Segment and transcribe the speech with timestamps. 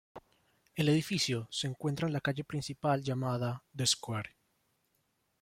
[0.73, 4.35] El edificio se encuentra en la calle principal llamada "The Square".